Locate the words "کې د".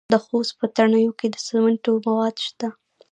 1.19-1.35